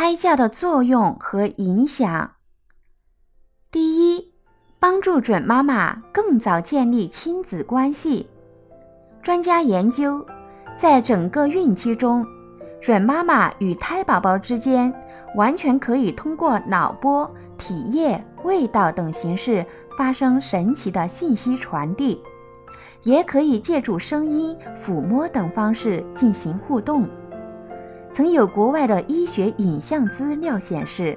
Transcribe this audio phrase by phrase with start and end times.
[0.00, 2.34] 胎教的作用和影响。
[3.68, 4.32] 第一，
[4.78, 8.28] 帮助准妈妈更早建立亲子关系。
[9.24, 10.24] 专家研究，
[10.76, 12.24] 在整个孕期中，
[12.80, 14.94] 准妈妈与胎宝宝之间
[15.34, 17.28] 完全可以通过脑波、
[17.58, 22.22] 体液、味道等形式发生神奇的信息传递，
[23.02, 27.08] 也可以借助声音、抚摸等方式进行互动。
[28.12, 31.16] 曾有国外的医学影像资料显示，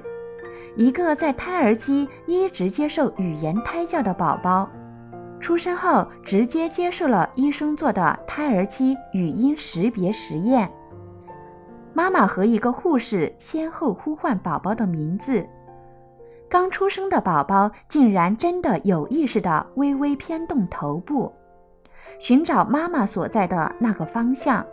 [0.76, 4.70] 一个在胎儿期一直接受语言胎教的宝宝，
[5.40, 10.70] 出生后直接接受了医生做的胎儿期语音识别实验。
[11.92, 15.44] 妈妈和一个护士先后呼唤宝宝的名字，
[16.48, 21.32] 刚出生的宝宝竟然真的有意识地微微偏动头部，
[22.18, 24.64] 寻找妈妈所在的那个方向。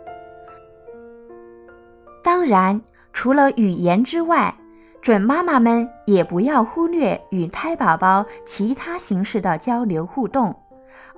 [2.40, 2.80] 当然，
[3.12, 4.54] 除了语言之外，
[5.02, 10.58] 准妈妈们也不要忽略与胎宝宝其他形式的交流互动，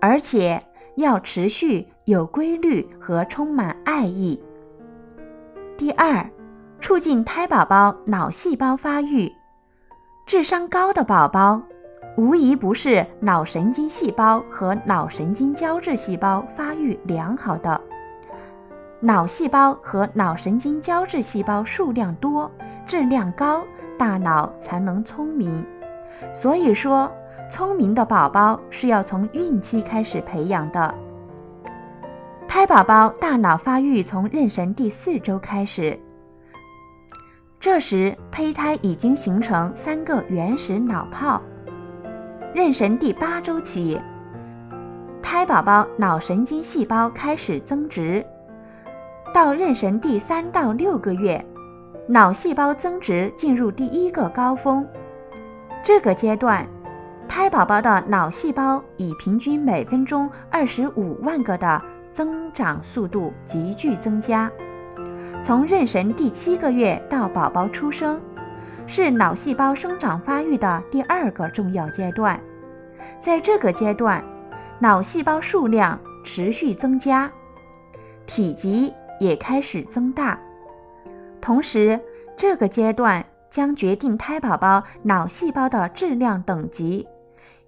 [0.00, 0.60] 而且
[0.97, 4.42] 要持续、有规律和充满爱意。
[5.78, 6.28] 第二，
[6.80, 9.32] 促进胎宝宝脑细胞发育。
[10.27, 11.62] 智商高的宝宝，
[12.16, 17.80] 无疑不是脑神经细胞和脑神经胶质细胞发育良好的。
[19.05, 22.48] 脑细胞和脑神经胶质细胞数量多、
[22.86, 23.64] 质量高，
[23.98, 25.67] 大脑才能聪明。
[26.33, 27.11] 所以说，
[27.50, 30.94] 聪明的宝宝是要从孕期开始培养的。
[32.47, 35.98] 胎宝宝大脑发育从妊娠第四周开始，
[37.59, 41.42] 这时胚胎已经形成三个原始脑泡。
[42.55, 44.00] 妊娠第八周起，
[45.20, 48.25] 胎宝宝脑神经细胞开始增殖。
[49.33, 51.42] 到妊娠第三到六个月，
[52.06, 54.86] 脑细胞增殖进入第一个高峰。
[55.83, 56.69] 这个阶段，
[57.27, 64.50] 胎宝宝的脑细胞以平均每分钟二十五万个的增长速度急剧增加。
[65.43, 68.20] 从妊娠第七个月到宝宝出生，
[68.87, 72.38] 是脑细胞生长发育的第二个重要阶段。
[73.19, 74.22] 在这个阶段，
[74.78, 77.32] 脑细胞数量持续增加，
[78.26, 78.93] 体积。
[79.22, 80.37] 也开始增大，
[81.41, 82.00] 同时
[82.37, 87.06] 这个阶段将决定胎宝宝脑细胞的质量等级，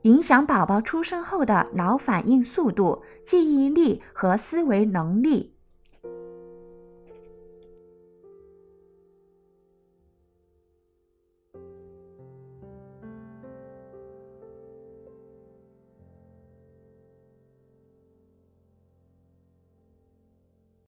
[0.03, 5.54] 影响宝宝出生后的脑反应速度、记忆力和思维能力。